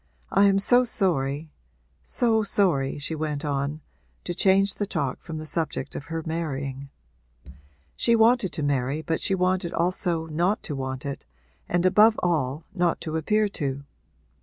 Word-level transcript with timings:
I 0.31 0.45
am 0.45 0.57
so 0.57 0.83
sorry 0.83 1.51
so 2.01 2.41
sorry,' 2.41 2.97
she 2.97 3.13
went 3.13 3.45
on, 3.45 3.81
to 4.23 4.33
change 4.33 4.73
the 4.73 4.87
talk 4.87 5.21
from 5.21 5.37
the 5.37 5.45
subject 5.45 5.93
of 5.95 6.05
her 6.05 6.23
marrying. 6.25 6.89
She 7.95 8.15
wanted 8.15 8.51
to 8.53 8.63
marry 8.63 9.03
but 9.03 9.21
she 9.21 9.35
wanted 9.35 9.73
also 9.75 10.25
not 10.25 10.63
to 10.63 10.75
want 10.75 11.05
it 11.05 11.27
and, 11.69 11.85
above 11.85 12.19
all, 12.23 12.63
not 12.73 12.99
to 13.01 13.15
appear 13.15 13.47
to. 13.49 13.83